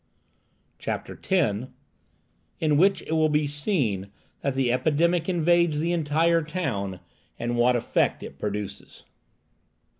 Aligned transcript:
CHAPTER 0.79 1.13
X. 1.13 1.67
IN 2.59 2.77
WHICH 2.77 3.03
IT 3.03 3.11
WILL 3.11 3.29
BE 3.29 3.45
SEEN 3.45 4.09
THAT 4.41 4.55
THE 4.55 4.71
EPIDEMIC 4.71 5.29
INVADES 5.29 5.79
THE 5.79 5.93
ENTIRE 5.93 6.41
TOWN, 6.41 6.99
AND 7.37 7.55
WHAT 7.55 7.75
EFFECT 7.75 8.23
IT 8.23 8.39
PRODUCES. 8.39 9.05